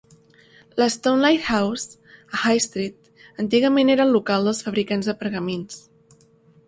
[0.81, 1.99] La Stoneleigh House,
[2.37, 3.11] a High Street,
[3.47, 5.79] antigament era el local dels fabricants de pergamins.